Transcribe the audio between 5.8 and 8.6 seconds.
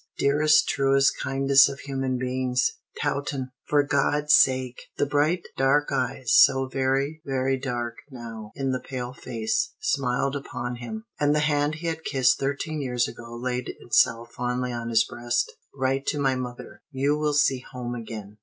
eyes so very, very dark, now,